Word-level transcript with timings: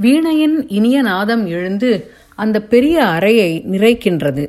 வீணையின் 0.00 0.68
இனிய 0.68 1.02
நாதம் 1.02 1.46
எழுந்து 1.46 2.10
அந்த 2.34 2.62
பெரிய 2.62 3.04
அறையை 3.04 3.64
நிறைக்கின்றது. 3.70 4.48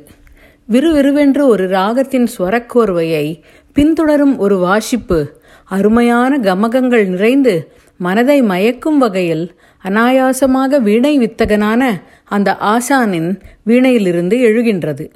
விறுவிறுவென்று 0.64 1.46
ஒரு 1.46 1.68
ராகத்தின் 1.68 2.28
ஸ்வரக்கோர்வையை 2.38 3.40
பின்தொடரும் 3.74 4.36
ஒரு 4.36 4.58
வாசிப்பு 4.58 5.40
அருமையான 5.64 6.38
கமகங்கள் 6.38 7.06
நிறைந்து 7.06 7.72
மனதை 7.96 8.42
மயக்கும் 8.42 8.98
வகையில் 8.98 9.60
அனாயாசமாக 9.84 10.80
வீணை 10.80 11.18
வித்தகனான 11.18 12.02
அந்த 12.24 12.56
ஆசானின் 12.60 13.40
வீணையிலிருந்து 13.66 14.38
எழுகின்றது. 14.48 15.10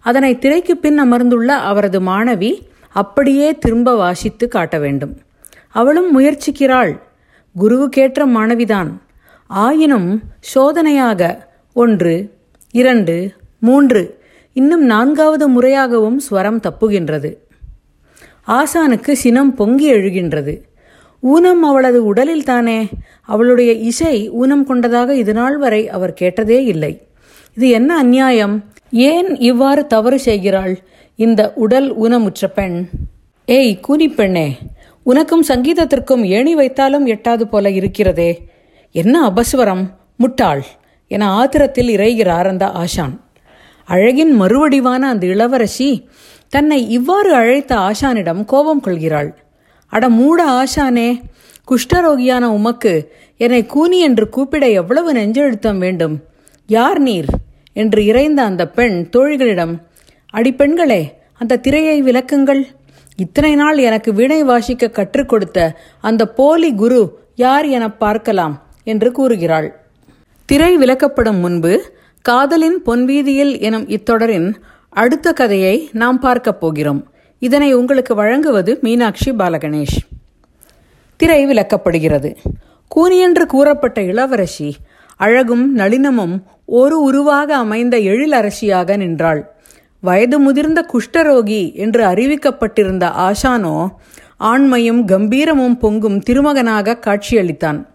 அதனை 0.00 0.38
திரைக்கு 0.38 0.76
பின் 0.76 1.00
அமர்ந்துள்ள 1.00 1.46
அவரது 1.46 2.00
மாணவி 2.00 2.60
அப்படியே 2.92 3.58
திரும்ப 3.58 3.94
வாசித்து 3.94 4.48
காட்ட 4.48 4.78
வேண்டும். 4.78 5.18
அவளும் 5.70 6.20
முயற்சிக்கிறாள். 6.20 7.00
குருவுக்கேற்ற 7.60 8.26
மாணவிதான். 8.26 9.04
ஆயினும் 9.46 10.22
சோதனையாக 10.54 11.46
ஒன்று 11.72 12.34
இரண்டு 12.70 13.32
மூன்று 13.58 14.18
இன்னும் 14.52 14.84
நான்காவது 14.84 15.48
முறையாகவும் 15.48 16.16
ஸ்வரம் 16.30 16.60
தப்புகின்றது. 16.62 17.36
ஆசானுக்கு 18.46 19.12
சினம் 19.12 19.54
பொங்கி 19.54 19.92
எழுகின்றது. 19.92 20.60
ஊனம் 21.20 21.62
அவளது 21.62 22.04
உடலில் 22.04 22.44
தானே 22.44 22.88
அவளுடைய 23.22 23.72
இசை 23.72 24.30
ஊனம் 24.30 24.66
கொண்டதாக 24.66 25.14
இதுநாள் 25.14 25.58
வரை 25.58 25.88
அவர் 25.88 26.12
கேட்டதே 26.12 26.64
இல்லை. 26.64 27.06
இது 27.54 27.68
என்ன 27.68 28.02
அந்நியாயம்? 28.02 28.64
ஏன் 28.90 29.36
இவ்வாறு 29.36 29.86
தவறு 29.86 30.18
செய்கிறாள்? 30.18 30.78
இந்த 31.16 31.52
உடல் 31.52 31.98
ஊனமுற்ற 31.98 32.46
பெண். 32.54 32.88
ஏய் 33.46 33.80
கூனி 33.80 34.08
பெண்ணே 34.08 34.56
உனக்கும் 35.02 35.44
சங்கீதத்திற்கும் 35.48 36.24
ஏணி 36.24 36.56
வைத்தாலும் 36.56 37.06
எட்டாது 37.06 37.42
போல 37.42 37.70
இருக்கிறதே. 37.70 38.54
என்ன 38.96 39.30
அபஸ்வரம்? 39.30 39.84
முட்டாள். 40.16 40.64
என 41.08 41.30
ஆத்திரத்தில் 41.30 41.88
இறைகிறார் 41.88 42.46
அந்த 42.46 42.66
ஆஷான். 42.66 43.20
அழகின் 43.84 44.40
மறுவடிவான 44.40 45.08
அந்த 45.08 45.26
இளவரசி 45.26 46.08
தன்னை 46.48 46.90
இவ்வாறு 46.90 47.34
அழைத்த 47.34 47.76
ஆஷானிடம் 47.76 48.44
கோபம் 48.44 48.80
கொள்கிறாள். 48.80 49.38
அட 49.88 50.08
மூட 50.08 50.50
ஆஷானே 50.50 51.20
குஷ்டரோகியான 51.68 52.40
உமக்கு 52.40 53.12
என்னை 53.36 53.66
கூனி 53.66 54.00
என்று 54.00 54.28
கூப்பிட 54.28 54.68
எவ்வளவு 54.68 55.12
நெஞ்செழுத்தம் 55.12 55.78
வேண்டும்? 55.78 56.22
யார் 56.66 56.98
நீர்? 56.98 57.26
என்று 57.72 58.04
இறைந்த 58.04 58.42
அந்த 58.42 58.68
பெண் 58.68 59.08
தோழிகளிடம் 59.12 59.78
அடிப்பெண்களே 60.34 61.12
அந்த 61.38 61.56
திரையை 61.56 62.02
விளக்குங்கள். 62.02 62.64
இத்தனை 63.16 63.54
நாள் 63.54 63.78
எனக்கு 63.78 64.14
வீணை 64.14 64.44
வாசிக்க 64.44 64.88
கற்றுக் 64.88 65.28
கொடுத்த 65.28 65.76
அந்த 66.00 66.28
போலி 66.28 66.74
குரு 66.74 67.18
யார் 67.34 67.66
என 67.66 67.92
பார்க்கலாம். 67.92 68.65
என்று 68.86 69.12
கூறுகிறாள். 69.12 69.80
திரை 70.44 70.78
விளக்கப்படும் 70.78 71.40
முன்பு 71.40 71.82
காதலின் 72.22 72.82
பொன்வீதியில் 72.82 73.60
எனும் 73.60 73.88
இத்தொடரின் 73.88 74.54
அடுத்த 74.88 75.32
கதையை 75.32 75.88
நாம் 75.92 76.20
பார்க்கப் 76.20 76.60
போகிறோம். 76.60 77.10
இதனை 77.38 77.72
உங்களுக்கு 77.72 78.14
வழங்குவது 78.14 78.78
மீனாட்சி 78.80 79.32
பாலகணேஷ். 79.32 80.00
திரை 81.16 81.46
விளக்கப்படுகிறது. 81.46 82.36
கூனியென்று 82.96 83.44
கூறப்பட்ட 83.46 84.02
இளவரசி 84.02 84.76
அழகும் 85.16 85.76
நளினமும் 85.76 86.42
ஒரு 86.64 87.02
உருவாக 87.02 87.56
அமைந்த 87.56 87.96
எழிலரசியாக 87.96 88.96
நின்றாள். 88.96 89.50
வயது 90.00 90.38
முதிர்ந்த 90.38 90.86
குஷ்டரோகி 90.92 91.74
என்று 91.74 92.04
அறிவிக்கப்பட்டிருந்த 92.04 93.32
ஆஷானோ 93.32 93.88
ஆண்மையும் 94.40 95.04
கம்பீரமும் 95.04 95.78
பொங்கும் 95.78 96.20
திருமகனாக 96.20 96.98
காட்சியளித்தான். 97.06 97.86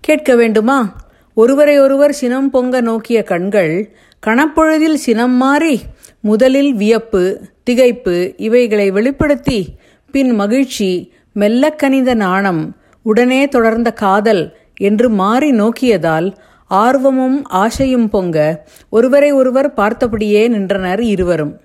கேட்க 0.00 0.36
வேண்டுமா? 0.36 0.96
ஒருவரை 1.34 1.78
ஒருவர் 1.78 2.12
சினம் 2.12 2.50
பொங்க 2.50 2.80
நோக்கிய 2.80 3.22
கண்கள் 3.22 3.94
கணப்பொழுதில் 4.26 4.94
சினம் 4.94 5.32
மாறி 5.32 5.80
முதலில் 6.20 6.74
வியப்பு 6.74 7.40
திகைப்பு 7.70 8.34
இவைகளை 8.36 8.90
வெளிப்படுத்தி 8.90 9.76
பின் 10.10 10.34
மகிழ்ச்சி 10.34 11.12
மெல்ல 11.32 11.70
கனிந்த 11.70 12.14
நாணம் 12.14 12.76
உடனே 13.02 13.48
தொடர்ந்த 13.48 13.92
காதல் 13.92 14.56
என்று 14.76 15.10
மாறி 15.10 15.50
நோக்கியதால் 15.50 16.34
ஆர்வமும் 16.66 17.44
ஆசையும் 17.44 18.08
பொங்க 18.08 18.66
ஒருவரை 18.90 19.32
ஒருவர் 19.32 19.74
பார்த்தபடியே 19.74 20.48
நின்றனர் 20.48 21.02
இருவரும். 21.02 21.60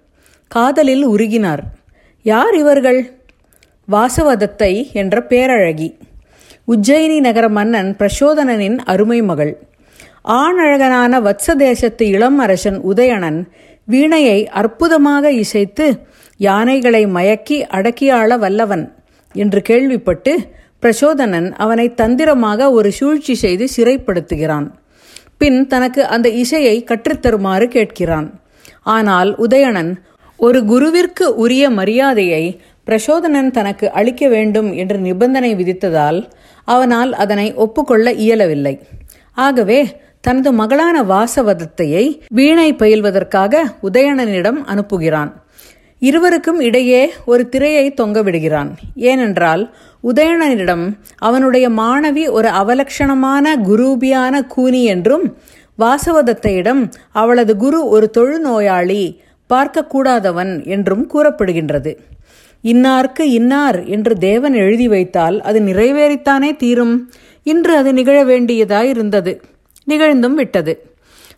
காதலில் 0.47 1.07
உருகினார். 1.07 1.63
யார் 2.24 2.56
இவர்கள்? 2.56 3.12
வாசவதத்தை 3.91 4.91
என்ற 4.91 5.25
பேரழகி. 5.29 5.97
உஜ்ஜயினி 6.67 7.17
நகர 7.19 7.49
மன்னன் 7.49 7.89
பிரசோதனனின் 7.99 8.77
அருமை 8.83 9.17
மகள். 9.21 9.51
ஆணழகனான 10.37 11.19
வத்ச 11.21 11.55
தேசத்து 11.55 12.03
இளம் 12.07 12.39
அரசன் 12.39 12.79
உதயணன் 12.81 13.37
வீணையை 13.87 14.39
அற்புதமாக 14.61 15.31
இசைத்து 15.31 15.87
யானைகளை 16.39 17.03
மயக்கி 17.07 17.57
அடக்கியாள 17.77 18.37
வல்லவன் 18.37 18.85
என்று 19.35 19.61
கேள்விப்பட்டு 19.61 20.33
பிரசோதனன் 20.81 21.47
அவனை 21.55 21.87
தந்திரமாக 21.93 22.71
ஒரு 22.71 22.91
சூழ்ச்சி 22.91 23.35
செய்து 23.35 23.67
சிறைப்படுத்துகிறான். 23.75 24.67
பின் 25.37 25.67
தனக்கு 25.67 26.01
அந்த 26.05 26.29
இசையை 26.29 26.75
கற்றுத்தருமாறு 26.83 27.67
கேட்கிறான். 27.67 28.27
ஆனால் 28.83 29.31
உதயணன் 29.37 29.93
ஒரு 30.39 30.59
குருவிற்கு 30.65 31.25
உரிய 31.43 31.69
மரியாதையை 31.69 32.43
பிரசோதனன் 32.85 33.51
தனக்கு 33.51 33.91
அளிக்க 33.91 34.28
வேண்டும் 34.28 34.73
என்று 34.73 34.97
நிபந்தனை 34.97 35.56
விதித்ததால் 35.56 36.19
அவனால் 36.63 37.13
அதனை 37.13 37.53
ஒப்புக்கொள்ள 37.53 38.12
இயலவில்லை. 38.12 38.75
ஆகவே 39.34 40.03
தனது 40.22 40.51
மகளான 40.51 41.03
வாசவதத்தையை 41.03 42.22
வீணை 42.29 42.74
பயில்வதற்காக 42.74 43.63
உதயணனிடம் 43.84 44.59
அனுப்புகிறான். 44.66 45.31
இருவருக்கும் 46.00 46.59
இடையே 46.59 47.12
ஒரு 47.25 47.50
திரையை 47.50 47.94
தொங்க 47.94 48.22
விடுகிறான். 48.22 48.69
ஏனென்றால் 48.95 49.75
உதயணனிடம் 50.03 50.85
அவனுடைய 51.18 51.69
மாணவி 51.69 52.29
ஒரு 52.29 52.50
அவலட்சணமான 52.62 53.56
குரூபியான 53.69 54.41
கூனி 54.47 54.84
என்றும் 54.84 55.38
வாசவதத்தையிடம் 55.79 56.81
அவளது 57.12 57.56
குரு 57.57 57.88
ஒரு 57.88 58.12
தொழுநோயாளி 58.18 59.03
பார்க்கக்கூடாதவன் 59.53 60.66
என்றும் 60.66 61.09
கூறப்படுகின்றது. 61.13 61.94
இன்னார்க்கு 62.65 63.21
இன்னார் 63.21 63.85
என்று 63.85 64.17
தேவன் 64.17 64.53
எழுதி 64.53 64.87
வைத்தால் 64.87 65.41
அது 65.41 65.59
நிறைவேறித்தானே 65.59 66.55
தீரும்? 66.55 67.11
இன்று 67.43 67.77
அது 67.77 67.93
நிகழ 67.93 68.23
வேண்டியதாயிருந்தது. 68.23 69.41
நிகழ்ந்தும் 69.83 70.35
விட்டது. 70.35 70.73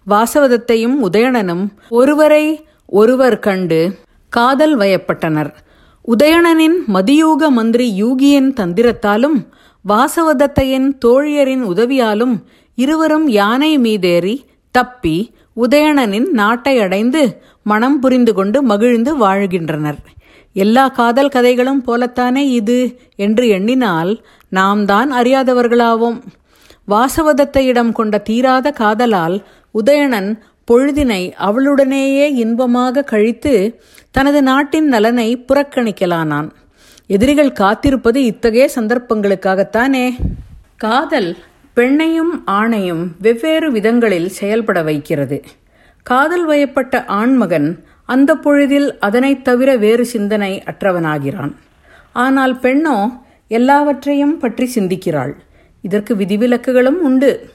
வாசவதத்தையும் 0.10 0.96
உதயணனும் 1.04 1.64
ஒருவரை 1.90 2.66
ஒருவர் 2.86 3.40
கண்டு 3.40 3.80
காதல் 4.30 4.78
வயப்பட்டனர். 4.78 5.52
உதயணனின் 6.08 6.78
மதியூக 6.94 7.50
மந்திரி 7.50 8.04
யூகியின் 8.04 8.50
தந்திரத்தாலும் 8.60 9.38
வாசவதத்தையின் 9.86 10.90
தோழியரின் 11.06 11.64
உதவியாலும் 11.64 12.36
இருவரும் 12.76 13.28
யானை 13.30 13.80
மீதேறி 13.80 14.36
தப்பி 14.72 15.34
உதயணனின் 15.58 16.30
நாட்டை 16.32 16.80
அடைந்து 16.80 17.42
மனம் 17.64 18.00
புரிந்து 18.00 18.34
கொண்டு 18.34 18.62
மகிழ்ந்து 18.64 19.18
வாழ்கின்றனர். 19.18 20.00
எல்லா 20.54 20.88
காதல் 20.88 21.30
கதைகளும் 21.30 21.84
போலத்தானே 21.88 22.44
இது 22.52 23.00
என்று 23.16 23.48
எண்ணினால் 23.48 24.24
நாம் 24.50 24.86
தான் 24.86 25.12
அறியாதவர்களாவோம். 25.12 26.20
வாசவதத்தையிடம் 26.88 27.92
கொண்ட 27.92 28.18
தீராத 28.18 28.72
காதலால் 28.72 29.44
உதயணன் 29.74 30.40
பொழுதினை 30.72 31.34
அவளுடனேயே 31.40 32.34
இன்பமாக 32.36 33.02
கழித்து 33.02 33.82
தனது 34.12 34.42
நாட்டின் 34.42 34.88
நலனை 34.88 35.46
புறக்கணிக்கலானான். 35.48 36.50
எதிரிகள் 37.08 37.52
காத்திருப்பது 37.52 38.16
இத்தகைய 38.16 38.70
சந்தர்ப்பங்களுக்காகத்தானே. 38.76 40.16
காதல் 40.76 41.38
பெண்ணையும் 41.76 42.34
ஆணையும் 42.46 43.08
வெவ்வேறு 43.20 43.72
விதங்களில் 43.72 44.28
செயல்பட 44.28 44.82
வைக்கிறது. 44.82 45.44
காதல் 46.04 46.46
வயப்பட்ட 46.46 47.06
ஆண்மகன் 47.06 47.86
அந்த 48.08 48.36
பொழுதில் 48.36 49.00
அதனைத் 49.00 49.44
தவிர 49.44 49.76
வேறு 49.76 50.06
சிந்தனை 50.06 50.64
அற்றவனாகிறான். 50.66 51.56
ஆனால் 52.14 52.56
பெண்ணோ 52.56 53.12
எல்லாவற்றையும் 53.48 54.38
பற்றி 54.38 54.72
சிந்திக்கிறாள். 54.76 55.34
இதற்கு 55.82 56.16
விதிவிலக்குகளும் 56.16 57.02
உண்டு. 57.02 57.50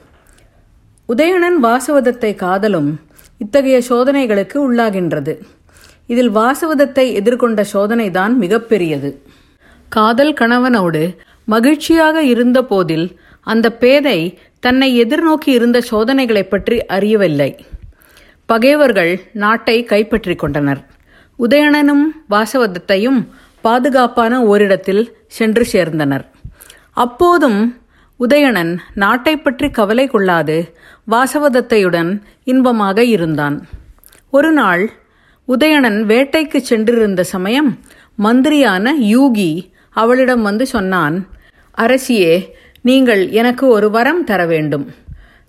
உதயணன் 1.05 1.63
வாசவதத்தை 1.63 2.35
காதலும் 2.35 2.99
இத்தகைய 3.37 3.81
சோதனைகளுக்கு 3.89 4.53
உள்ளாகின்றது. 4.53 5.41
இதில் 6.07 6.31
வாசவதத்தை 6.31 7.13
எதிர்கொண்ட 7.13 7.63
சோதனைதான் 7.73 8.33
மிகப்பெரியது 8.41 9.17
காதல் 9.89 10.33
கணவனோடு 10.33 11.17
மகிழ்ச்சியாக 11.45 12.23
இருந்த 12.23 12.63
போதில் 12.63 13.19
அந்த 13.41 13.73
பேதை 13.73 14.39
தன்னை 14.59 15.05
எதிர்நோக்கி 15.05 15.45
இருந்த 15.45 15.81
சோதனைகளைப் 15.91 16.49
பற்றி 16.49 16.85
அறியவில்லை. 16.85 17.55
பகைவர்கள் 18.45 19.13
நாட்டை 19.33 19.83
கைப்பற்றிக் 19.83 20.39
கொண்டனர். 20.39 20.81
உதயணனும் 21.39 22.05
வாசவதத்தையும் 22.29 23.19
பாதுகாப்பான 23.61 24.41
ஓரிடத்தில் 24.43 25.03
சென்று 25.27 25.65
சேர்ந்தனர். 25.71 26.25
அப்போதும் 26.93 27.61
உதயணன் 28.19 28.77
நாட்டை 28.93 29.37
பற்றி 29.37 29.69
கவலை 29.69 30.07
கொள்ளாது 30.07 30.57
வாசவதத்தையுடன் 31.11 32.21
இன்பமாக 32.43 33.03
இருந்தான். 33.03 33.67
ஒரு 34.29 34.51
நாள் 34.51 34.83
உதயணன் 35.47 35.99
வேட்டைக்கு 36.11 36.57
சென்றிருந்த 36.57 37.23
சமயம் 37.23 37.79
மந்திரியான 38.23 38.93
யூகி 39.13 39.71
அவளிடம் 39.89 40.41
வந்து 40.41 40.65
சொன்னான் 40.65 41.27
அரசியே 41.77 42.33
நீங்கள் 42.81 43.29
எனக்கு 43.29 43.67
ஒரு 43.67 43.89
வரம் 43.89 44.23
தர 44.23 44.45
வேண்டும். 44.45 44.85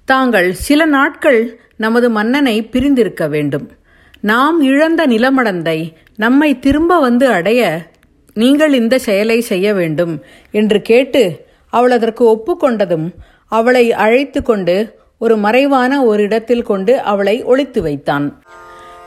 தாங்கள் 0.04 0.52
சில 0.52 0.84
நாட்கள் 0.84 1.40
நமது 1.76 2.10
மன்னனை 2.10 2.56
பிரிந்திருக்க 2.64 3.28
வேண்டும். 3.28 3.66
நாம் 4.20 4.60
இழந்த 4.60 5.06
நிலமடந்தை 5.06 5.78
நம்மை 6.16 6.58
திரும்ப 6.58 6.98
வந்து 7.00 7.26
அடைய 7.28 7.62
நீங்கள் 8.34 8.72
இந்த 8.72 8.98
செயலை 8.98 9.40
செய்ய 9.40 9.74
வேண்டும் 9.74 10.14
என்று 10.50 10.82
கேட்டு 10.82 11.22
அவள் 11.72 11.90
அதற்கு 11.90 12.24
ஒப்புக்கொண்டதும் 12.34 13.06
அவளை 13.48 13.92
அழைத்து 13.92 14.42
கொண்டு 14.42 14.76
ஒரு 15.18 15.36
மறைவான 15.36 16.04
ஒரு 16.04 16.22
இடத்தில் 16.22 16.62
கொண்டு 16.62 17.00
அவளை 17.00 17.36
ஒழித்து 17.42 17.82
வைத்தான். 17.82 18.26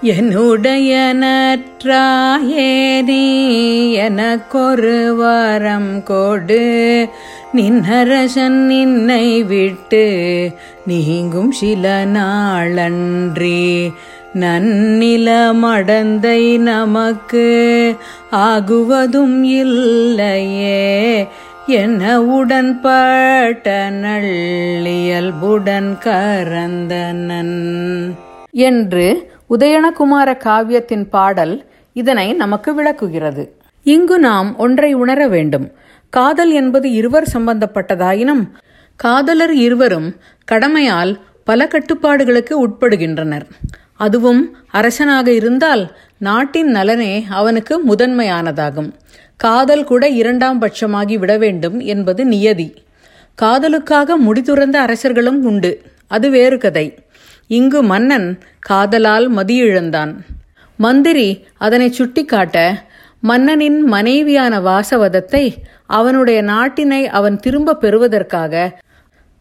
என்னுடைய 0.01 1.13
நற்றாயே 1.13 3.01
நீ 3.01 3.91
எனக்கொரு 3.91 5.15
வரம் 5.15 6.03
கொடு. 6.03 7.09
நின்னரசன் 7.53 8.47
நின்னை 8.47 9.43
விட்டு 9.43 10.49
நீங்கும் 10.85 11.51
சில 11.51 12.05
நாளன்றி. 12.05 13.91
நன்னில 14.33 15.53
மடந்தை 15.61 16.57
நமக்கு 16.57 17.95
ஆகுவதும் 18.31 19.43
இல்லையே. 19.43 21.27
என்ன 21.67 22.19
உடன்பட்ட 22.19 23.89
நள்ளியல்புடன் 23.89 25.97
கரந்தனன் 26.05 28.15
என்று 28.51 29.35
உதயணகுமார 29.49 30.37
காவியத்தின் 30.37 31.09
பாடல் 31.09 31.65
இதனை 31.93 32.33
நமக்கு 32.33 32.75
விளக்குகிறது. 32.75 33.55
இங்கு 33.83 34.19
நாம் 34.19 34.57
ஒன்றை 34.57 34.93
உணர 34.93 35.27
வேண்டும். 35.27 35.71
காதல் 36.09 36.51
என்பது 36.51 36.91
இருவர் 36.91 37.29
சம்பந்தப்பட்டதாயினும் 37.33 38.47
காதலர் 38.95 39.53
இருவரும் 39.53 40.15
கடமையால் 40.51 41.19
பல 41.43 41.67
கட்டுப்பாடுகளுக்கு 41.67 42.67
உட்படுகின்றனர். 42.67 43.45
அதுவும் 43.93 44.57
அரசனாக 44.67 45.31
இருந்தால் 45.31 45.97
நாட்டின் 46.17 46.67
நலனே 46.67 47.25
அவனுக்கு 47.29 47.81
முதன்மையானதாகும். 47.87 48.91
காதல் 49.37 49.83
கூட 49.83 50.09
இரண்டாம் 50.09 50.61
பட்சமாகி 50.61 51.17
விட 51.17 51.37
வேண்டும் 51.37 51.79
என்பது 51.79 52.25
நியதி. 52.25 52.73
காதலுக்காக 53.35 54.17
முடிதுறந்த 54.19 54.75
அரசர்களும் 54.75 55.43
உண்டு. 55.43 55.81
அது 56.07 56.29
வேறு 56.29 56.57
கதை. 56.57 56.97
இங்கு 57.47 57.83
மன்னன் 57.83 58.39
காதலால் 58.69 59.31
மதியிழந்தான். 59.31 60.15
மந்திரி 60.77 61.45
அதனை 61.57 61.91
சுட்டிக்காட்ட 61.91 62.85
மன்னனின் 63.19 63.81
மனைவியான 63.81 64.59
வாசவதத்தை 64.59 65.55
அவனுடைய 65.85 66.43
நாட்டினை 66.43 67.03
அவன் 67.03 67.37
திரும்ப 67.37 67.75
பெறுவதற்காக 67.75 68.79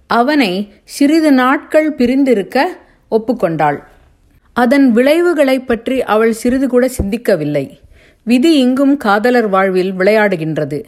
அவனை 0.07 0.73
சிறிது 0.85 1.33
நாட்கள் 1.33 1.93
பிரிந்திருக்க 1.93 2.77
ஒப்புக்கொண்டாள். 3.11 3.79
அதன் 4.53 4.93
விளைவுகளைப் 4.93 5.67
பற்றி 5.67 6.03
அவள் 6.03 6.33
சிறிது 6.33 6.69
கூட 6.69 6.91
சிந்திக்கவில்லை. 7.03 7.71
விதி 8.23 8.59
இங்கும் 8.59 8.97
காதலர் 8.97 9.49
வாழ்வில் 9.49 9.93
விளையாடுகின்றது. 9.93 10.85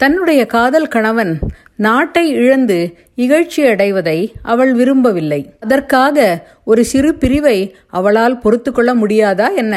தன்னுடைய 0.00 0.46
காதல் 0.46 0.88
கணவன் 0.88 1.32
நாட்டை 1.76 2.28
இழந்து 2.30 2.76
இகழ்ச்சி 3.16 3.62
அடைவதை 3.68 4.18
அவள் 4.42 4.72
விரும்பவில்லை. 4.74 5.40
அதற்காக 5.60 6.18
ஒரு 6.64 6.82
சிறு 6.84 7.10
பிரிவை 7.14 7.58
அவளால் 7.88 8.38
பொறுத்து 8.38 8.70
கொள்ள 8.72 8.90
முடியாதா 8.94 9.46
என்ன? 9.54 9.74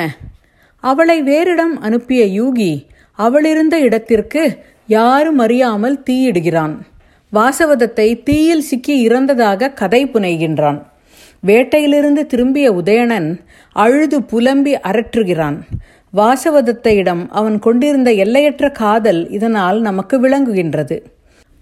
அவளை 0.84 1.18
வேறிடம் 1.24 1.76
அனுப்பிய 1.82 2.22
யூகி 2.40 2.72
அவளிருந்த 3.20 3.76
இடத்திற்கு 3.80 4.44
யாரும் 4.88 5.38
அறியாமல் 5.38 6.04
தீயிடுகிறான். 6.10 6.76
வாசவதத்தை 7.34 8.24
தீயில் 8.24 8.68
சிக்கி 8.70 8.96
இறந்ததாக 9.08 9.74
கதை 9.74 10.02
புனைகின்றான். 10.06 10.80
வேட்டையிலிருந்து 11.46 12.26
திரும்பிய 12.26 12.68
உதயணன் 12.72 13.30
அழுது 13.76 14.24
புலம்பி 14.24 14.74
அரற்றுகிறான். 14.90 15.58
வாசவதத்தையிடம் 16.18 17.28
அவன் 17.30 17.60
கொண்டிருந்த 17.60 18.12
எல்லையற்ற 18.12 18.72
காதல் 18.72 19.30
இதனால் 19.30 19.82
நமக்கு 19.82 20.16
விளங்குகின்றது. 20.18 20.98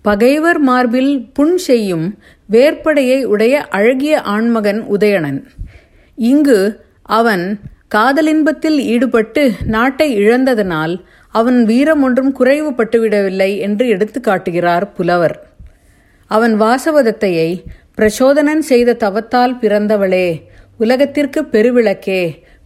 பகைவர் 0.01 0.59
மார்பில் 0.59 1.29
புண் 1.33 1.57
செய்யும் 1.57 2.17
வேற்படையை 2.51 3.23
உடைய 3.23 3.67
அழகிய 3.67 4.21
ஆண்மகன் 4.21 4.81
உதயணன். 4.81 5.43
இங்கு 6.15 6.59
அவன் 7.03 7.59
காதலின்பத்தில் 7.95 8.79
ஈடுபட்டு 8.79 9.51
நாட்டை 9.65 10.17
இழந்ததனால் 10.17 10.95
அவன் 11.27 11.65
வீரம் 11.65 12.03
ஒன்றும் 12.03 12.35
குறைவுபட்டுவிடவில்லை 12.39 13.57
என்று 13.57 13.87
எடுத்து 13.87 14.21
காட்டுகிறார் 14.21 14.91
புலவர். 14.91 15.35
அவன் 16.31 16.61
வாசவதத்தையை 16.61 17.49
பிரச்சோதனன் 17.97 18.59
செய்த 18.59 18.97
தவத்தால் 18.99 19.57
பிறந்தவளே 19.61 20.27
உலகத்திற்கு 20.77 21.41
பெருவிளக்கே 21.51 22.21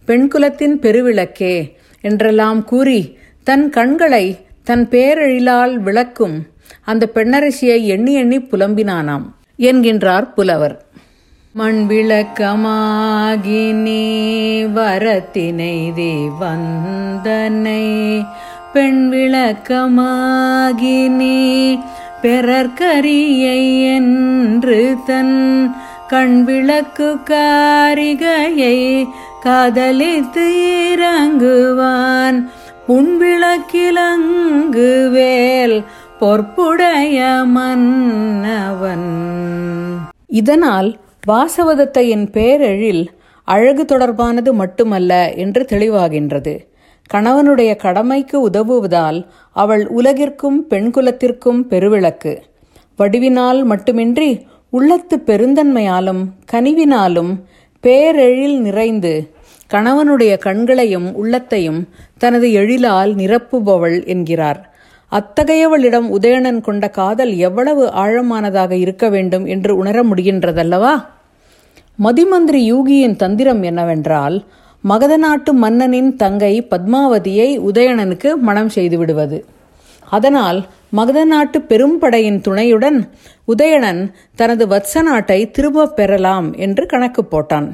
பெண்குலத்தின் 0.06 0.78
பெருவிளக்கே 0.82 1.72
என்றெல்லாம் 2.00 2.64
கூறி 2.64 3.18
தன் 3.42 3.70
கண்களை 3.70 4.38
தன் 4.64 4.88
பேரெழிலால் 4.90 5.74
விளக்கும் 5.74 6.46
அந்த 6.84 7.08
பெண்ணரசியை 7.14 7.84
எண்ணி 7.84 8.12
எண்ணி 8.12 8.38
புலம்பினானாம் 8.38 9.24
என்கின்றார் 9.58 10.34
புலவர். 10.34 10.84
மண் 11.52 11.86
விளக்கமாகி 11.88 13.72
நீ 13.72 14.02
வரத்தினை 14.62 15.92
வந்தனை 16.40 18.26
பெண் 18.72 19.08
விளக்கமாகி 19.12 21.08
நீ 21.08 21.74
பெறற்கரியை 22.22 23.84
என்று 23.94 24.96
தன் 25.06 25.74
கண் 26.08 26.44
விளக்கு 26.44 27.16
காரிகையை 27.24 29.06
காதலித்து 29.46 30.44
இறங்குவான். 30.96 32.50
உன் 32.86 33.18
வேல் 35.10 35.84
பொற்புடைய 36.20 37.44
மன்னவன். 37.44 39.04
இதனால் 40.26 40.98
வாசவதத்தையின் 41.28 42.30
பேரெழில் 42.32 43.06
அழகு 43.44 43.84
தொடர்பானது 43.84 44.52
மட்டுமல்ல 44.52 45.32
என்று 45.32 45.66
தெளிவாகின்றது. 45.72 46.58
கணவனுடைய 47.14 47.76
கடமைக்கு 47.76 48.50
உதவுவதால் 48.50 49.24
அவள் 49.52 49.90
உலகிற்கும் 49.96 50.66
பெண்குலத்திற்கும் 50.70 51.62
பெருவிளக்கு. 51.70 52.36
வடிவினால் 52.98 53.64
மட்டுமின்றி 53.64 54.46
உள்ளத்து 54.70 55.22
பெருந்தன்மையாலும் 55.26 56.24
கனிவினாலும் 56.52 57.42
பேரெழில் 57.82 58.58
நிறைந்து 58.58 59.34
கணவனுடைய 59.74 60.38
கண்களையும் 60.38 61.14
உள்ளத்தையும் 61.14 61.88
தனது 62.18 62.48
எழிலால் 62.48 63.14
நிரப்புபவள் 63.14 64.06
என்கிறார். 64.06 64.74
அத்தகையவளிடம் 65.10 66.08
உதயணன் 66.08 66.60
கொண்ட 66.60 66.88
காதல் 66.88 67.36
எவ்வளவு 67.36 67.86
ஆழமானதாக 67.86 68.70
இருக்க 68.70 69.08
வேண்டும் 69.08 69.46
என்று 69.46 69.76
உணர 69.76 70.02
முடிகின்றதல்லவா? 70.02 71.06
மதிமந்திரி 72.04 72.72
யூகியின் 72.72 73.16
தந்திரம் 73.16 73.62
என்னவென்றால் 73.62 74.44
மகத 74.80 75.16
நாட்டு 75.16 75.52
மன்னனின் 75.52 76.16
தங்கை 76.16 76.66
பத்மாவதியை 76.70 77.58
உதயணனுக்கு 77.58 78.34
மணம் 78.34 78.68
செய்து 78.68 78.98
விடுவது. 78.98 79.44
அதனால் 80.10 80.66
மகத 80.88 81.24
நாட்டு 81.24 81.58
பெரும்படையின் 81.58 82.40
துணையுடன் 82.40 83.08
உதயணன் 83.44 84.12
தனது 84.34 84.66
வத்ச 84.66 85.02
நாட்டை 85.02 85.50
திரும்பப் 85.50 85.96
பெறலாம் 85.96 86.54
என்று 86.54 86.86
கணக்கு 86.86 87.24
போட்டான். 87.24 87.72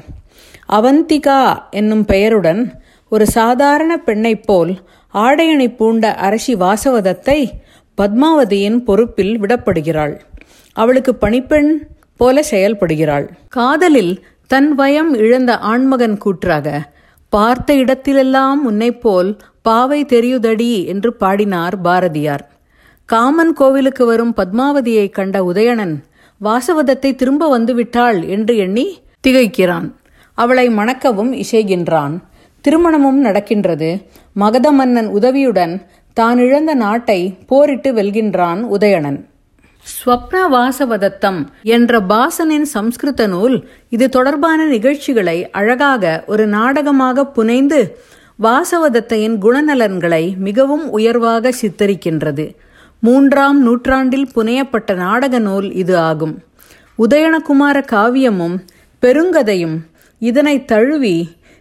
அவந்திகா 0.69 1.69
என்னும் 1.69 2.05
பெயருடன் 2.05 2.81
ஒரு 3.09 3.27
சாதாரண 3.27 3.97
பெண்ணைப் 3.97 4.45
போல் 4.45 4.73
ஆடையணி 5.13 5.75
பூண்ட 5.75 6.15
அரசி 6.15 6.55
வாசவதத்தை 6.55 7.39
பத்மாவதியின் 8.01 8.77
பொறுப்பில் 8.77 9.41
விடப்படுகிறாள். 9.41 10.19
அவளுக்கு 10.73 11.15
பணிப்பெண் 11.15 11.87
போல 12.15 12.43
செயல்படுகிறாள். 12.51 13.27
காதலில் 13.49 14.25
தன் 14.47 14.79
வயம் 14.79 15.13
இழந்த 15.13 15.57
ஆண்மகன் 15.57 16.17
கூற்றாக 16.17 16.81
பார்த்த 17.29 17.73
இடத்திலெல்லாம் 17.73 18.59
உன்னைப்போல் 18.69 19.37
பாவை 19.61 20.05
தெரியுதடி 20.05 20.85
என்று 20.85 21.13
பாடினார் 21.13 21.81
பாரதியார். 21.81 22.51
காமன் 23.05 23.53
கோவிலுக்கு 23.53 24.05
வரும் 24.05 24.33
பத்மாவதியை 24.35 25.09
கண்ட 25.09 25.43
உதயணன் 25.43 25.95
வாசவதத்தை 26.41 27.15
திரும்ப 27.15 27.59
வந்துவிட்டாள் 27.59 28.27
என்று 28.27 28.57
எண்ணி 28.57 28.99
திகைக்கிறான். 29.27 29.87
அவளை 30.33 30.69
மணக்கவும் 30.69 31.43
இசைகின்றான். 31.43 32.15
திருமணமும் 32.61 33.19
நடக்கின்றது. 33.27 33.89
மகத 34.33 34.71
மன்னன் 34.71 35.07
உதவியுடன் 35.07 35.81
தான் 36.13 36.37
இழந்த 36.37 36.73
நாட்டை 36.73 37.37
போரிட்டு 37.47 37.93
வெல்கின்றான் 37.93 38.61
உதயணன். 38.61 39.19
ஸ்வப்ன 39.85 40.41
வாசவதத்தம் 40.51 41.39
என்ற 41.61 41.99
பாசனின் 41.99 42.67
சம்ஸ்கிருத 42.75 43.27
நூல் 43.27 43.69
இது 43.89 44.09
தொடர்பான 44.09 44.65
நிகழ்ச்சிகளை 44.65 45.49
அழகாக 45.49 46.23
ஒரு 46.27 46.47
நாடகமாக 46.47 47.25
புனைந்து 47.25 47.97
வாசவதத்தையின் 48.43 49.35
குணநலன்களை 49.41 50.37
மிகவும் 50.37 50.89
உயர்வாக 50.89 51.51
சித்தரிக்கின்றது. 51.61 52.55
மூன்றாம் 52.99 53.61
நூற்றாண்டில் 53.61 54.27
புனையப்பட்ட 54.35 54.95
நாடக 54.95 55.39
நூல் 55.39 55.73
இது 55.73 55.97
ஆகும். 55.97 56.43
உதயணகுமார 56.97 57.77
காவியமும் 57.91 58.57
பெருங்கதையும் 59.01 59.77
இதனை 60.29 60.55
தழுவி 60.65 61.15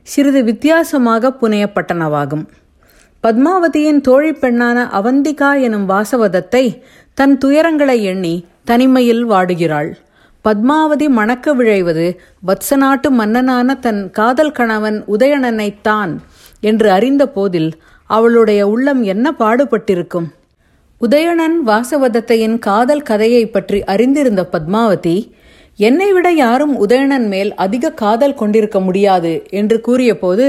சிறிது 0.07 0.41
வித்தியாசமாக 0.45 1.31
புனையப்பட்டனவாகும். 1.41 2.45
பத்மாவதியின் 3.25 4.01
தோழி 4.01 4.33
பெண்ணான 4.43 4.79
அவந்திகா 4.99 5.51
எனும் 5.67 5.87
வாசவதத்தை 5.89 6.65
தன் 7.19 7.35
துயரங்களை 7.45 7.97
எண்ணி 8.13 8.35
தனிமையில் 8.65 9.25
வாடுகிறாள். 9.27 9.91
பத்மாவதி 10.45 11.07
மணக்க 11.11 11.55
விழைவது 11.55 12.07
வத்சநாட்டு 12.47 13.09
மன்னனான 13.11 13.75
தன் 13.81 14.01
காதல் 14.11 14.55
கணவன் 14.59 14.99
உதயணனைத்தான் 15.15 16.13
என்று 16.63 16.89
அறிந்த 16.91 17.23
போதில் 17.29 17.71
அவளுடைய 18.11 18.61
உள்ளம் 18.69 19.03
என்ன 19.03 19.27
பாடுபட்டிருக்கும்? 19.39 20.29
உதயணன் 21.01 21.57
வாசவதத்தையின் 21.67 22.59
காதல் 22.59 23.07
கதையை 23.11 23.45
பற்றி 23.47 23.79
அறிந்திருந்த 23.85 24.43
பத்மாவதி 24.53 25.17
என்னை 25.79 26.13
விட 26.13 26.33
யாரும் 26.33 26.75
உதயணன் 26.87 27.27
மேல் 27.29 27.55
அதிக 27.55 27.93
காதல் 27.93 28.35
கொண்டிருக்க 28.35 28.81
முடியாது 28.81 29.33
என்று 29.51 29.81
கூறியபோது 29.81 30.47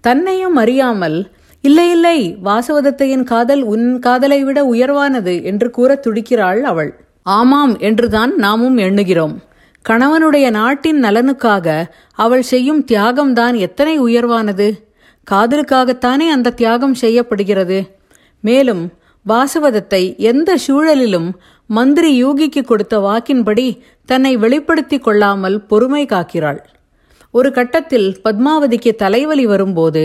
தன்னையும் 0.00 0.56
அறியாமல் 0.56 1.30
இல்லை 1.60 1.90
இல்லை 1.90 2.18
வாசவதத்தையின் 2.44 3.22
காதல் 3.22 3.62
உன் 3.62 3.98
காதலை 3.98 4.44
விட 4.44 4.64
உயர்வானது 4.64 5.42
என்று 5.42 5.70
கூற 5.70 6.00
துடிக்கிறாள் 6.06 6.60
அவள். 6.62 6.90
ஆமாம் 7.22 7.78
என்றுதான் 7.78 8.32
நாமும் 8.36 8.76
எண்ணுகிறோம். 8.76 9.34
கணவனுடைய 9.84 10.50
நாட்டின் 10.50 11.04
நலனுக்காக 11.04 11.84
அவள் 12.18 12.42
செய்யும் 12.42 12.84
தியாகம்தான் 12.84 13.56
எத்தனை 13.56 14.00
உயர்வானது? 14.00 14.68
காதலுக்காகத்தானே 15.30 16.26
அந்த 16.28 16.50
தியாகம் 16.50 16.94
செய்யப்படுகிறது? 16.94 17.78
மேலும் 18.40 18.82
வாசவதத்தை 19.26 20.16
எந்த 20.16 20.58
சூழலிலும் 20.66 21.28
மந்திரி 21.66 22.24
யூகிக்கு 22.24 22.62
கொடுத்த 22.64 22.98
வாக்கின்படி 22.98 23.66
தன்னை 24.08 24.32
வெளிப்படுத்திக் 24.36 25.02
கொள்ளாமல் 25.02 25.56
பொறுமை 25.66 26.02
காக்கிறாள். 26.06 26.60
ஒரு 27.30 27.52
கட்டத்தில் 27.52 28.08
பத்மாவதிக்கு 28.24 28.90
தலைவலி 28.94 29.46
வரும்போது 29.46 30.02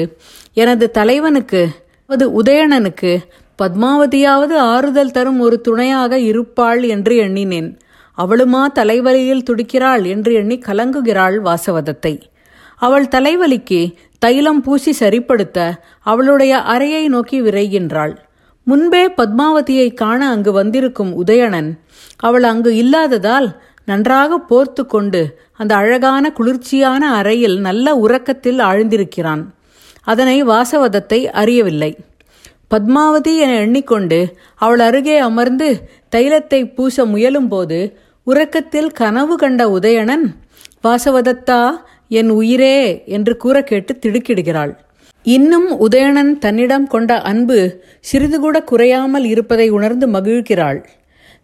எனது 0.54 0.86
தலைவனுக்கு 0.92 1.62
அது 2.10 2.25
உதயணனுக்கு 2.42 3.12
பத்மாவதியாவது 3.60 4.56
ஆறுதல் 4.74 5.12
தரும் 5.12 5.39
ஒரு 5.39 5.58
துணையாக 5.62 6.20
இருப்பாள் 6.20 6.82
என்று 6.84 7.16
எண்ணினேன். 7.16 7.70
அவளுமா 8.18 8.62
தலைவலியில் 8.74 9.46
துடிக்கிறாள் 9.50 10.04
என்று 10.06 10.32
எண்ணி 10.34 10.58
கலங்குகிறாள் 10.66 11.38
வாசவதத்தை. 11.39 12.13
அவள் 12.82 13.08
தலைவலிக்கு 13.08 13.82
தைலம் 14.20 14.62
பூசி 14.62 14.92
சரிப்படுத்த 15.00 15.58
அவளுடைய 16.01 16.54
அறையை 16.74 17.04
நோக்கி 17.08 17.38
விரைகின்றாள். 17.42 18.13
முன்பே 18.68 19.04
பத்மாவதியை 19.10 19.88
காண 19.94 20.22
அங்கு 20.30 20.51
வந்திருக்கும் 20.51 21.12
உதயணன் 21.24 21.70
அவள் 22.18 22.44
அங்கு 22.44 22.72
இல்லாததால் 22.75 23.48
நன்றாக 23.88 24.38
போர்த்து 24.50 24.84
கொண்டு 24.86 25.22
அந்த 25.62 25.74
அழகான 25.75 26.32
குளிர்ச்சியான 26.38 27.01
அறையில் 27.20 27.58
நல்ல 27.67 27.96
உறக்கத்தில் 27.96 28.60
ஆழ்ந்திருக்கிறான். 28.70 29.44
அதனை 30.08 30.38
வாசவதத்தை 30.44 31.20
அறியவில்லை. 31.41 31.91
பத்மாவதி 32.74 33.34
என 33.44 33.51
எண்ணிக்கொண்டு 33.65 34.20
அவள் 34.56 34.82
அருகே 34.88 35.17
அமர்ந்து 35.27 35.70
தைலத்தை 36.15 36.60
பூச 36.75 37.06
முயலும்போது 37.06 37.79
உறக்கத்தில் 38.27 38.89
கனவு 38.91 39.36
கண்ட 39.36 39.62
உதயணன் 39.77 40.25
வாசவதத்தா 40.86 41.62
என் 42.20 42.29
உயிரே 42.29 42.77
என்று 43.15 43.34
கூற 43.38 43.56
கேட்டு 43.62 43.94
திடுக்கிடுகிறாள். 44.03 44.74
இன்னும் 45.25 45.70
உதயணன் 45.86 46.32
தன்னிடம் 46.44 46.88
கொண்ட 46.88 47.12
அன்பு 47.22 47.60
சிறிது 48.10 48.38
கூட 48.39 48.58
குறையாமல் 48.63 49.25
இருப்பதை 49.25 49.67
உணர்ந்து 49.70 50.08
மகிழ்கிறாள். 50.08 50.79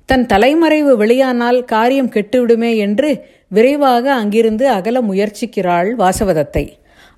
தன் 0.06 0.26
தலைமறைவு 0.26 0.98
வெளியானால் 0.98 1.66
காரியம் 1.66 2.10
கெட்டுவிடுமே 2.10 2.76
என்று 2.76 3.26
விரைவாக 3.48 4.14
அங்கிருந்து 4.14 4.70
அகல 4.70 5.02
முயற்சிக்கிறாள் 5.02 5.94
வாசவதத்தை. 5.98 6.70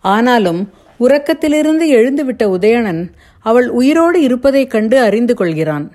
ஆனாலும் 0.02 0.70
உறக்கத்திலிருந்து 1.00 1.90
எழுந்துவிட்ட 1.90 2.44
உதயணன் 2.44 3.08
அவள் 3.40 3.68
உயிரோடு 3.70 4.22
இருப்பதைக் 4.22 4.70
கண்டு 4.70 5.00
அறிந்து 5.00 5.36
கொள்கிறான். 5.36 5.92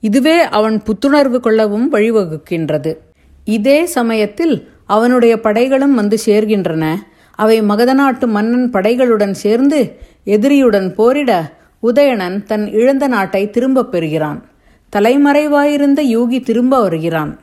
இதுவே 0.00 0.40
அவன் 0.40 0.82
புத்துணர்வு 0.82 1.40
கொள்ளவும் 1.40 1.92
வழிவகுக்கின்றது. 1.92 2.96
இதே 3.44 3.86
சமயத்தில் 3.86 4.68
அவனுடைய 4.86 5.40
படைகளும் 5.40 5.94
வந்து 5.94 6.18
சேர்கின்றன. 6.26 6.94
அவை 7.34 7.62
மகத 7.62 7.94
நாட்டு 7.94 8.26
மன்னன் 8.26 8.70
படைகளுடன் 8.70 9.30
சேர்ந்து 9.30 9.96
எதிரியுடன் 10.26 10.94
போரிட 10.94 11.52
உதயணன் 11.82 12.42
தன் 12.42 12.72
இழந்த 12.72 13.06
நாட்டை 13.06 13.50
திரும்பப் 13.50 13.90
பெறுகிறான். 13.90 14.48
தலைமறைவாயிருந்த 14.96 16.00
யூகி 16.14 16.42
திரும்ப 16.42 16.80
வருகிறான். 16.80 17.38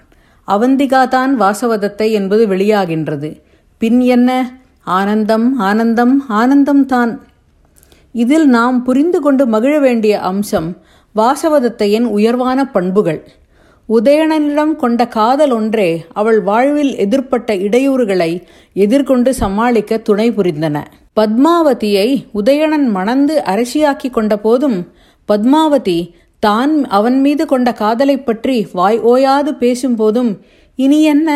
அவந்திகா 0.48 1.08
தான் 1.08 1.40
வாசவதத்தை 1.40 2.12
என்பது 2.12 2.48
வெளியாகின்றது. 2.48 3.42
பின் 3.78 4.00
என்ன? 4.00 4.60
ஆனந்தம் 4.84 5.58
ஆனந்தம் 5.58 6.24
ஆனந்தம்தான் 6.30 7.20
இதில் 8.12 8.48
நாம் 8.48 8.84
புரிந்து 8.84 9.20
கொண்டு 9.22 9.46
மகிழ 9.46 9.80
வேண்டிய 9.80 10.20
அம்சம் 10.20 10.78
வாசவதத்தையின் 11.16 12.04
உயர்வான 12.04 12.72
பண்புகள். 12.72 13.28
உதயணனிடம் 13.90 14.75
கொண்ட 14.75 15.08
காதல் 15.08 15.52
ஒன்றே 15.52 16.06
அவள் 16.14 16.42
வாழ்வில் 16.42 16.94
எதிர்ப்பட்ட 16.96 17.56
இடையூறுகளை 17.56 18.42
எதிர்கொண்டு 18.74 19.34
சமாளிக்க 19.34 19.98
துணை 19.98 20.32
புரிந்தன. 20.32 20.84
பத்மாவதியை 21.20 22.25
உதயணன் 22.34 22.88
மணந்து 22.90 23.44
அரசியாக்கி 23.46 24.10
கொண்ட 24.12 24.38
போதும் 24.38 24.94
பத்மாவதி 25.28 26.14
தான் 26.48 26.74
அவன் 26.98 27.18
மீது 27.25 27.44
கொண்ட 27.46 27.70
காதலை 27.74 28.16
பற்றி 28.20 28.58
வாய் 28.74 29.00
ஓயாது 29.14 29.52
பேசும்போதும் 29.64 30.32
இனி 30.80 31.00
என்ன? 31.14 31.30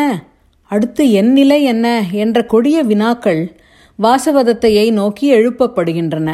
அடுத்து 0.70 1.04
என் 1.20 1.32
நிலை 1.32 1.60
என்ன? 1.72 1.86
என்ற 2.22 2.38
கொடிய 2.52 2.78
வினாக்கள் 2.82 3.42
வாசவதத்தையை 3.98 4.86
நோக்கி 4.92 5.26
எழுப்பப்படுகின்றன. 5.34 6.28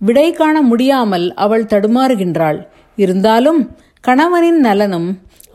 விடை 0.00 0.28
காண 0.32 0.56
முடியாமல் 0.62 1.26
அவள் 1.44 1.70
தடுமாறுகின்றாள். 1.72 2.58
இருந்தாலும் 2.98 3.60
கணவனின் 4.04 4.60
நலனும் 4.66 5.08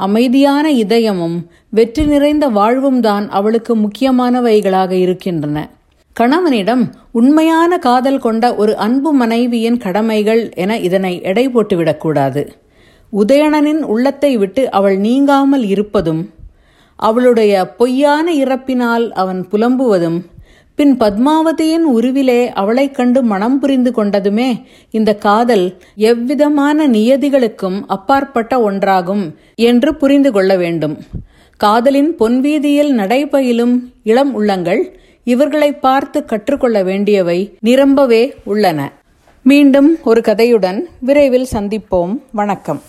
அமைதியான 0.08 0.66
இதயமும் 0.84 1.38
வெற்றி 1.78 2.04
நிறைந்த 2.06 2.46
வாழ்வும் 2.58 3.02
தான் 3.08 3.26
அவளுக்கு 3.38 3.74
முக்கியமானவைகளாக 3.76 4.92
இருக்கின்றன. 5.06 5.58
கணவனிடம் 6.20 6.84
உண்மையான 7.12 7.78
காதல் 7.78 8.20
கொண்ட 8.20 8.56
ஒரு 8.56 8.78
அன்பு 8.78 9.14
மனைவியின் 9.14 9.78
கடமைகள் 9.78 10.54
என 10.54 10.80
இதனை 10.80 11.22
எடை 11.22 11.50
போட்டுவிடக்கூடாது 11.50 12.48
உதயணனின் 13.14 13.82
உள்ளத்தை 13.84 14.38
விட்டு 14.38 14.72
அவள் 14.72 14.98
நீங்காமல் 14.98 15.66
இருப்பதும் 15.66 16.30
அவளுடைய 16.96 17.54
பொய்யான 17.70 18.34
இறப்பினால் 18.34 19.12
அவன் 19.12 19.48
புலம்புவதும் 19.52 20.20
பின் 20.76 20.98
பத்மாவதியின் 20.98 21.86
உருவிலே 21.96 22.48
அவளைக் 22.54 22.96
கண்டு 22.96 23.24
மனம் 23.24 23.60
புரிந்து 23.60 23.92
கொண்டதுமே 23.92 24.50
இந்த 24.92 25.16
காதல் 25.16 25.66
எவ்விதமான 25.96 26.88
நியதிகளுக்கும் 26.88 27.82
அப்பாற்பட்ட 27.88 28.72
ஒன்றாகும் 28.72 29.26
என்று 29.56 29.96
புரிந்து 29.96 30.32
கொள்ள 30.32 30.56
வேண்டும். 30.56 30.98
காதலின் 31.58 32.16
பொன்வீதியில் 32.16 32.92
நடைபயிலும் 32.92 33.76
இளம் 34.04 34.34
உள்ளங்கள் 34.34 34.82
இவர்களை 35.34 35.70
பார்த்து 35.74 36.26
கற்றுக்கொள்ள 36.26 36.78
வேண்டியவை 36.84 37.40
நிரம்பவே 37.60 38.22
உள்ளன. 38.44 38.80
மீண்டும் 39.44 39.90
ஒரு 40.04 40.22
கதையுடன் 40.26 40.80
விரைவில் 41.00 41.48
சந்திப்போம். 41.52 42.14
வணக்கம். 42.32 42.82